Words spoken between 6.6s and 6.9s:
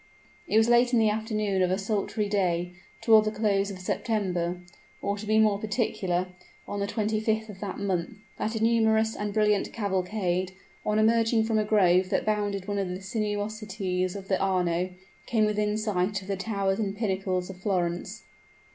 on the